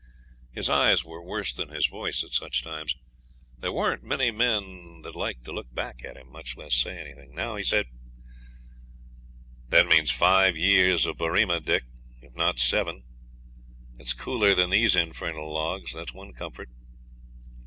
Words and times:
His 0.51 0.67
eyes 0.67 1.05
were 1.05 1.23
worse 1.23 1.53
than 1.53 1.69
his 1.69 1.85
voice 1.85 2.23
at 2.23 2.31
such 2.33 2.63
times. 2.63 2.95
There 3.59 3.71
weren't 3.71 4.01
many 4.01 4.31
men 4.31 5.03
that 5.03 5.13
liked 5.13 5.43
to 5.45 5.51
look 5.51 5.71
back 5.75 6.03
at 6.03 6.17
him, 6.17 6.31
much 6.31 6.57
less 6.57 6.73
say 6.73 6.97
anything. 6.97 7.35
Now 7.35 7.55
he 7.55 7.61
said, 7.61 7.85
'That 9.69 9.85
means 9.85 10.09
five 10.09 10.57
years 10.57 11.05
of 11.05 11.17
Berrima, 11.17 11.59
Dick, 11.63 11.83
if 12.19 12.33
not 12.35 12.57
seven. 12.57 13.03
It's 13.99 14.13
cooler 14.13 14.55
than 14.55 14.71
these 14.71 14.95
infernal 14.95 15.53
logs, 15.53 15.93
that's 15.93 16.15
one 16.15 16.33
comfort.' 16.33 16.69